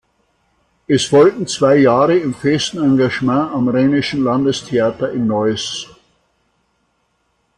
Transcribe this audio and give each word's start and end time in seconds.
Es 0.87 1.05
folgten 1.05 1.45
zwei 1.45 1.75
Jahre 1.75 2.17
im 2.17 2.33
festen 2.33 2.79
Engagement 2.79 3.51
am 3.53 3.69
Rheinischen 3.69 4.23
Landestheater 4.23 5.11
in 5.11 5.27
Neuss. 5.27 5.93